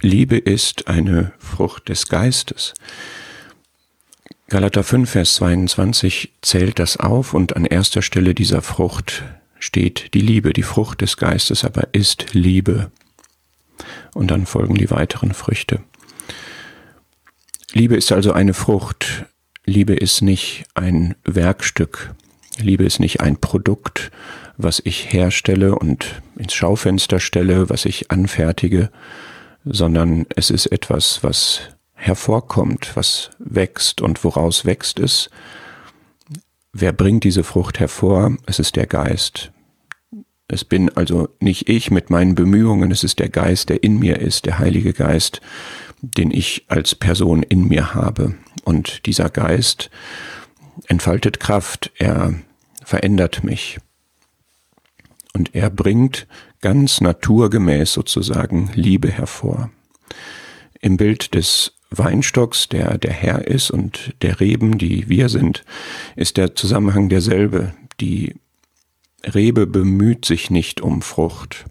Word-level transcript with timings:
Liebe 0.00 0.38
ist 0.38 0.86
eine 0.86 1.32
Frucht 1.38 1.88
des 1.88 2.08
Geistes. 2.08 2.74
Galater 4.48 4.84
5, 4.84 5.10
Vers 5.10 5.34
22 5.34 6.34
zählt 6.40 6.78
das 6.78 6.98
auf 6.98 7.34
und 7.34 7.56
an 7.56 7.64
erster 7.64 8.00
Stelle 8.00 8.32
dieser 8.32 8.62
Frucht 8.62 9.24
steht 9.58 10.14
die 10.14 10.20
Liebe. 10.20 10.52
Die 10.52 10.62
Frucht 10.62 11.00
des 11.00 11.16
Geistes 11.16 11.64
aber 11.64 11.88
ist 11.92 12.32
Liebe. 12.32 12.92
Und 14.14 14.30
dann 14.30 14.46
folgen 14.46 14.76
die 14.76 14.90
weiteren 14.90 15.34
Früchte. 15.34 15.80
Liebe 17.72 17.96
ist 17.96 18.12
also 18.12 18.32
eine 18.32 18.54
Frucht. 18.54 19.26
Liebe 19.66 19.94
ist 19.94 20.22
nicht 20.22 20.64
ein 20.74 21.16
Werkstück. 21.24 22.14
Liebe 22.56 22.84
ist 22.84 23.00
nicht 23.00 23.20
ein 23.20 23.36
Produkt, 23.36 24.12
was 24.56 24.80
ich 24.84 25.12
herstelle 25.12 25.74
und 25.74 26.22
ins 26.36 26.54
Schaufenster 26.54 27.18
stelle, 27.18 27.68
was 27.68 27.84
ich 27.84 28.12
anfertige, 28.12 28.90
sondern 29.64 30.26
es 30.34 30.50
ist 30.50 30.66
etwas, 30.66 31.22
was 31.22 31.60
hervorkommt, 31.94 32.92
was 32.94 33.30
wächst 33.38 34.00
und 34.00 34.22
woraus 34.24 34.64
wächst 34.64 34.98
es. 34.98 35.30
Wer 36.72 36.92
bringt 36.92 37.24
diese 37.24 37.44
Frucht 37.44 37.80
hervor? 37.80 38.36
Es 38.46 38.58
ist 38.58 38.76
der 38.76 38.86
Geist. 38.86 39.50
Es 40.46 40.64
bin 40.64 40.88
also 40.96 41.28
nicht 41.40 41.68
ich 41.68 41.90
mit 41.90 42.08
meinen 42.08 42.34
Bemühungen, 42.34 42.90
es 42.90 43.04
ist 43.04 43.18
der 43.18 43.28
Geist, 43.28 43.68
der 43.68 43.82
in 43.82 43.98
mir 43.98 44.18
ist, 44.18 44.46
der 44.46 44.58
Heilige 44.58 44.94
Geist, 44.94 45.40
den 46.00 46.30
ich 46.30 46.64
als 46.68 46.94
Person 46.94 47.42
in 47.42 47.68
mir 47.68 47.94
habe. 47.94 48.34
Und 48.64 49.04
dieser 49.06 49.28
Geist 49.28 49.90
entfaltet 50.86 51.40
Kraft, 51.40 51.90
er 51.96 52.34
verändert 52.84 53.44
mich. 53.44 53.78
Und 55.38 55.54
er 55.54 55.70
bringt 55.70 56.26
ganz 56.60 57.00
naturgemäß 57.00 57.92
sozusagen 57.92 58.70
Liebe 58.74 59.08
hervor. 59.08 59.70
Im 60.80 60.96
Bild 60.96 61.32
des 61.36 61.74
Weinstocks, 61.90 62.68
der 62.68 62.98
der 62.98 63.12
Herr 63.12 63.46
ist, 63.46 63.70
und 63.70 64.14
der 64.20 64.40
Reben, 64.40 64.78
die 64.78 65.08
wir 65.08 65.28
sind, 65.28 65.64
ist 66.16 66.38
der 66.38 66.56
Zusammenhang 66.56 67.08
derselbe. 67.08 67.72
Die 68.00 68.34
Rebe 69.22 69.68
bemüht 69.68 70.24
sich 70.24 70.50
nicht 70.50 70.80
um 70.80 71.02
Frucht. 71.02 71.66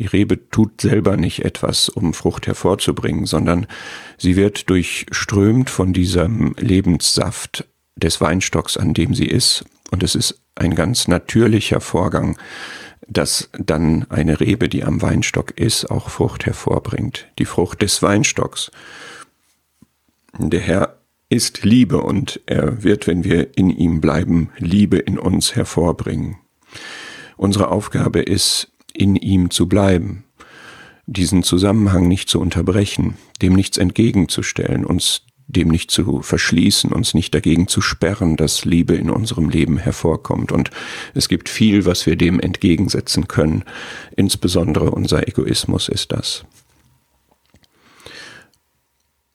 Die 0.00 0.06
Rebe 0.06 0.50
tut 0.50 0.80
selber 0.80 1.16
nicht 1.16 1.44
etwas, 1.44 1.88
um 1.88 2.12
Frucht 2.12 2.48
hervorzubringen, 2.48 3.24
sondern 3.24 3.68
sie 4.18 4.34
wird 4.34 4.68
durchströmt 4.68 5.70
von 5.70 5.92
diesem 5.92 6.56
Lebenssaft 6.58 7.68
des 7.94 8.20
Weinstocks, 8.20 8.76
an 8.76 8.94
dem 8.94 9.14
sie 9.14 9.26
ist. 9.26 9.64
Und 9.92 10.02
es 10.02 10.16
ist 10.16 10.40
ein 10.56 10.74
ganz 10.74 11.06
natürlicher 11.06 11.80
Vorgang, 11.80 12.36
dass 13.08 13.50
dann 13.58 14.06
eine 14.10 14.40
Rebe, 14.40 14.68
die 14.68 14.84
am 14.84 15.02
Weinstock 15.02 15.52
ist, 15.58 15.90
auch 15.90 16.10
Frucht 16.10 16.46
hervorbringt. 16.46 17.28
Die 17.38 17.44
Frucht 17.44 17.82
des 17.82 18.02
Weinstocks. 18.02 18.70
Der 20.38 20.60
Herr 20.60 20.98
ist 21.28 21.64
Liebe 21.64 22.00
und 22.00 22.40
er 22.46 22.82
wird, 22.82 23.06
wenn 23.06 23.24
wir 23.24 23.56
in 23.56 23.70
ihm 23.70 24.00
bleiben, 24.00 24.50
Liebe 24.58 24.98
in 24.98 25.18
uns 25.18 25.56
hervorbringen. 25.56 26.36
Unsere 27.36 27.68
Aufgabe 27.68 28.20
ist, 28.20 28.72
in 28.92 29.16
ihm 29.16 29.50
zu 29.50 29.68
bleiben, 29.68 30.24
diesen 31.06 31.42
Zusammenhang 31.42 32.08
nicht 32.08 32.28
zu 32.28 32.40
unterbrechen, 32.40 33.16
dem 33.42 33.54
nichts 33.54 33.78
entgegenzustellen, 33.78 34.84
uns 34.84 35.22
dem 35.48 35.68
nicht 35.68 35.90
zu 35.90 36.22
verschließen, 36.22 36.92
uns 36.92 37.14
nicht 37.14 37.34
dagegen 37.34 37.68
zu 37.68 37.80
sperren, 37.80 38.36
dass 38.36 38.64
Liebe 38.64 38.94
in 38.94 39.10
unserem 39.10 39.48
Leben 39.48 39.78
hervorkommt. 39.78 40.50
Und 40.52 40.70
es 41.14 41.28
gibt 41.28 41.48
viel, 41.48 41.84
was 41.86 42.06
wir 42.06 42.16
dem 42.16 42.40
entgegensetzen 42.40 43.28
können. 43.28 43.64
Insbesondere 44.16 44.90
unser 44.90 45.28
Egoismus 45.28 45.88
ist 45.88 46.12
das. 46.12 46.44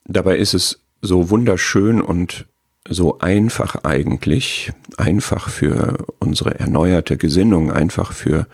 Dabei 0.06 0.38
ist 0.38 0.54
es 0.54 0.82
so 1.02 1.30
wunderschön 1.30 2.02
und 2.02 2.46
so 2.88 3.20
einfach 3.20 3.84
eigentlich, 3.84 4.72
einfach 4.98 5.50
für 5.50 6.06
unsere 6.20 6.60
erneuerte 6.60 7.16
Gesinnung, 7.16 7.72
einfach 7.72 8.12
für 8.12 8.48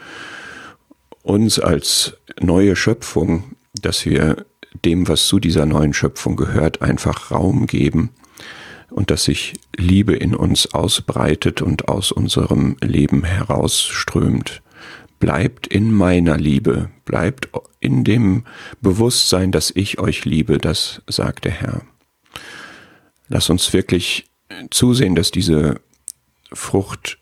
uns 1.24 1.59
als 1.59 2.18
neue 2.39 2.75
Schöpfung, 2.75 3.56
dass 3.81 4.06
wir 4.06 4.45
dem, 4.85 5.07
was 5.07 5.27
zu 5.27 5.39
dieser 5.39 5.65
neuen 5.65 5.93
Schöpfung 5.93 6.35
gehört, 6.35 6.81
einfach 6.81 7.31
Raum 7.31 7.67
geben 7.67 8.11
und 8.89 9.11
dass 9.11 9.25
sich 9.25 9.53
Liebe 9.75 10.15
in 10.15 10.35
uns 10.35 10.73
ausbreitet 10.73 11.61
und 11.61 11.88
aus 11.88 12.11
unserem 12.11 12.77
Leben 12.81 13.23
herausströmt. 13.23 14.61
Bleibt 15.19 15.67
in 15.67 15.91
meiner 15.91 16.38
Liebe, 16.38 16.89
bleibt 17.05 17.49
in 17.79 18.03
dem 18.03 18.45
Bewusstsein, 18.81 19.51
dass 19.51 19.71
ich 19.71 19.99
euch 19.99 20.25
liebe, 20.25 20.57
das 20.57 21.01
sagt 21.07 21.45
der 21.45 21.51
Herr. 21.51 21.81
Lass 23.27 23.49
uns 23.49 23.73
wirklich 23.73 24.25
zusehen, 24.69 25.15
dass 25.15 25.31
diese 25.31 25.81
Frucht 26.53 27.17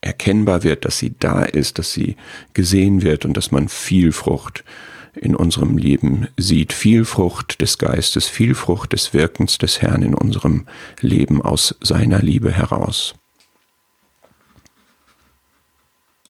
erkennbar 0.00 0.62
wird, 0.62 0.84
dass 0.84 0.98
sie 0.98 1.14
da 1.18 1.42
ist, 1.42 1.78
dass 1.78 1.92
sie 1.92 2.16
gesehen 2.54 3.02
wird 3.02 3.24
und 3.24 3.36
dass 3.36 3.50
man 3.50 3.68
viel 3.68 4.12
Frucht 4.12 4.64
in 5.16 5.34
unserem 5.34 5.78
Leben 5.78 6.28
sieht, 6.36 6.72
viel 6.72 7.04
Frucht 7.04 7.60
des 7.60 7.78
Geistes, 7.78 8.28
viel 8.28 8.54
Frucht 8.54 8.92
des 8.92 9.12
Wirkens 9.14 9.58
des 9.58 9.82
Herrn 9.82 10.02
in 10.02 10.14
unserem 10.14 10.66
Leben 11.00 11.42
aus 11.42 11.74
seiner 11.80 12.20
Liebe 12.20 12.52
heraus. 12.52 13.14